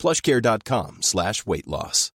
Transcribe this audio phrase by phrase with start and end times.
[0.00, 2.12] plushcare.com slash weight loss.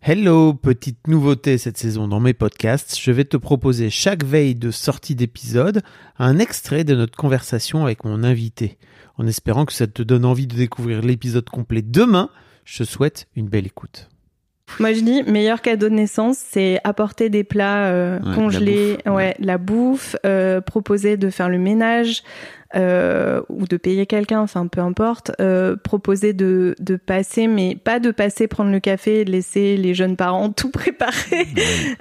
[0.00, 2.98] Hello, petite nouveauté cette saison dans mes podcasts.
[2.98, 5.82] Je vais te proposer chaque veille de sortie d'épisode
[6.18, 8.78] un extrait de notre conversation avec mon invité.
[9.16, 12.30] En espérant que ça te donne envie de découvrir l'épisode complet demain,
[12.64, 14.08] je te souhaite une belle écoute.
[14.80, 19.04] Moi, je dis meilleur cadeau de naissance, c'est apporter des plats euh, Ouais, congelés, la
[19.04, 22.22] bouffe, ouais, la bouffe, euh, proposer de faire le ménage
[22.76, 25.32] euh, ou de payer quelqu'un, enfin peu importe.
[25.40, 29.76] euh, proposer de, de passer, mais pas de passer prendre le café et de laisser
[29.76, 31.46] les jeunes parents tout préparer,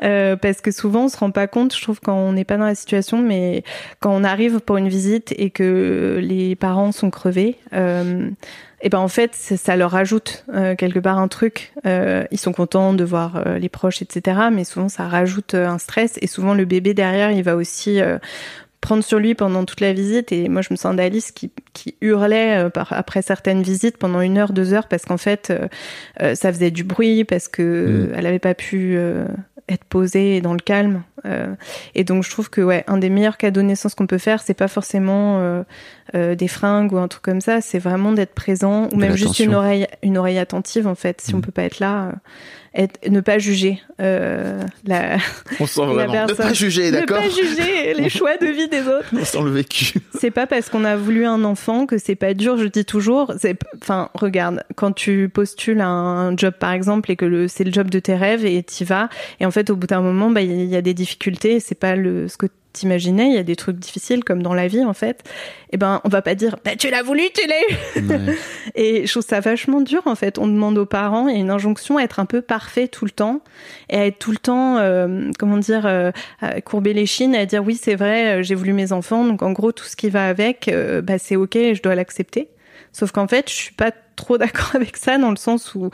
[0.03, 1.75] Euh, parce que souvent on se rend pas compte.
[1.75, 3.64] Je trouve quand on n'est pas dans la situation, mais
[4.00, 7.58] quand on arrive pour une visite et que les parents sont crevés.
[7.73, 8.30] Euh,
[8.86, 11.72] et ben en fait ça, ça leur rajoute euh, quelque part un truc.
[11.86, 14.38] Euh, ils sont contents de voir les proches, etc.
[14.52, 18.17] Mais souvent ça rajoute un stress et souvent le bébé derrière il va aussi euh,
[18.84, 20.31] prendre sur lui pendant toute la visite.
[20.31, 24.22] Et moi je me sens d'Alice qui, qui hurlait euh, par, après certaines visites pendant
[24.22, 25.67] une heure, deux heures parce qu'en fait euh,
[26.22, 28.14] euh, ça faisait du bruit parce que Mm.
[28.16, 29.26] elle avait pas pu euh,
[29.69, 31.03] être posée et dans le calme.
[31.25, 31.53] Euh,
[31.95, 34.42] et donc je trouve que ouais un des meilleurs cadeaux de naissance qu'on peut faire
[34.42, 35.64] c'est pas forcément euh,
[36.16, 39.16] euh, des fringues ou un truc comme ça, c'est vraiment d'être présent ou De même
[39.16, 41.22] juste une oreille, une oreille attentive en fait.
[41.22, 41.38] Si Mm.
[41.38, 42.11] on peut pas être là, euh,
[42.75, 45.17] être, ne pas juger euh, la,
[45.61, 46.14] On sent la vraiment.
[46.14, 46.45] Ne personne.
[46.48, 49.08] pas juger, Ne d'accord pas juger les choix de vie des autres.
[49.17, 49.94] On sent le vécu.
[50.20, 52.58] C'est pas parce qu'on a voulu un enfant que c'est pas dur.
[52.58, 57.16] Je dis toujours, c'est, enfin, regarde, quand tu postules à un job par exemple et
[57.16, 59.08] que le, c'est le job de tes rêves et t'y vas,
[59.39, 61.59] et en fait au bout d'un moment, bah il y a des difficultés.
[61.59, 63.27] C'est pas le ce que t'imaginais.
[63.27, 65.23] Il y a des trucs difficiles comme dans la vie en fait.
[65.72, 68.08] Et ben on va pas dire, bah tu l'as voulu, tu l'as eu.
[68.08, 68.36] Ouais.
[68.76, 70.38] Et je trouve ça vachement dur en fait.
[70.38, 73.05] On demande aux parents, il y a une injonction à être un peu parfait tout
[73.05, 73.42] le temps
[73.89, 76.11] et à être tout le temps, euh, comment dire, euh,
[76.42, 79.23] à courber les chines, et à dire oui c'est vrai, euh, j'ai voulu mes enfants,
[79.23, 82.50] donc en gros tout ce qui va avec, euh, bah, c'est ok, je dois l'accepter.
[82.93, 85.89] Sauf qu'en fait, je suis pas trop d'accord avec ça dans le sens où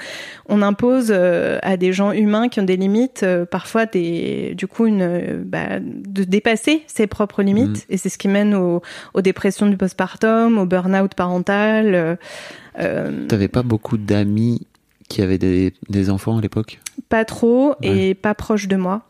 [0.48, 4.68] on impose euh, à des gens humains qui ont des limites, euh, parfois des, du
[4.68, 7.82] coup, une, euh, bah, de dépasser ses propres limites, Mhm.
[7.90, 8.82] et c'est ce qui mène au-
[9.14, 12.18] aux dépressions du postpartum, au burn-out parental.
[12.80, 14.68] euh, T'avais pas beaucoup d'amis
[15.08, 16.80] qui avaient des, des enfants à l'époque?
[17.10, 19.02] Pas trop et pas proche de moi.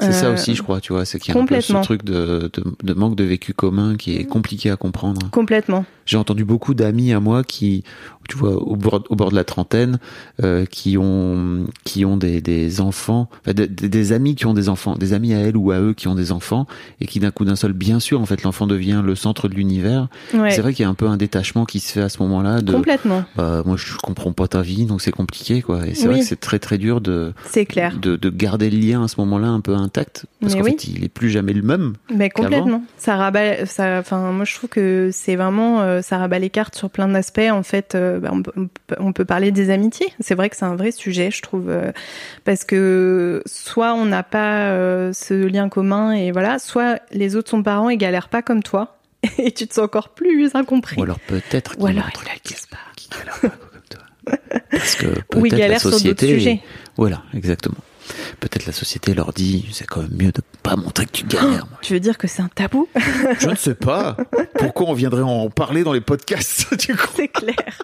[0.00, 2.04] C'est ça aussi, je crois, tu vois, c'est qu'il y a un peu ce truc
[2.04, 5.30] de, de, de manque de vécu commun qui est compliqué à comprendre.
[5.30, 5.84] Complètement.
[6.06, 7.82] J'ai entendu beaucoup d'amis à moi qui,
[8.28, 9.98] tu vois, au bord, au bord de la trentaine,
[10.42, 14.94] euh, qui ont, qui ont des, des enfants, enfin, des, amis qui ont des enfants,
[14.94, 16.66] des amis à elles ou à eux qui ont des enfants,
[17.00, 19.54] et qui d'un coup d'un seul, bien sûr, en fait, l'enfant devient le centre de
[19.54, 20.08] l'univers.
[20.32, 20.50] Ouais.
[20.52, 22.60] C'est vrai qu'il y a un peu un détachement qui se fait à ce moment-là
[22.62, 23.24] de, Complètement.
[23.36, 25.86] bah, moi, je comprends pas ta vie, donc c'est compliqué, quoi.
[25.86, 26.14] Et c'est Oui.
[26.14, 27.96] vrai que c'est très très dur de, C'est clair.
[28.00, 30.70] de, de garder le lien à ce moment-là un peu intact, parce qu'en oui.
[30.72, 31.94] fait, il est plus jamais le même.
[32.14, 32.82] Mais complètement.
[32.96, 36.74] Ça rabat, ça, enfin, moi je trouve que c'est vraiment, euh, ça rabat les cartes
[36.76, 37.40] sur plein d'aspects.
[37.50, 40.12] En fait, euh, bah, on, peut- on peut- on peut parler des amitiés.
[40.20, 41.92] C'est vrai que c'est un vrai sujet, je trouve, euh,
[42.44, 47.50] parce que soit on n'a pas euh, ce lien commun et voilà, soit les autres
[47.50, 48.96] sont parents et galèrent pas comme toi
[49.38, 50.96] et tu te sens encore plus incompris.
[50.98, 53.48] Ou alors peut-être qu'il Ou y en a alors truc qui galèrent pas.
[53.48, 54.00] pas comme toi.
[54.70, 55.06] Parce que
[55.36, 56.26] Ou ils peut-être la galèrent sur d'autres société.
[56.34, 56.60] sujets.
[56.96, 57.76] Voilà, exactement.
[58.40, 61.66] Peut-être la société leur dit, c'est quand même mieux de pas montrer que tu galères.
[61.70, 61.78] moi.
[61.82, 62.88] Tu veux dire que c'est un tabou
[63.40, 64.16] Je ne sais pas.
[64.58, 67.08] Pourquoi on viendrait en parler dans les podcasts, du coup?
[67.16, 67.82] C'est clair.